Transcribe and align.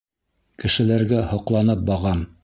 Кешеләргә 0.63 1.19
һоҡланып 1.33 1.85
бағам. 1.91 2.25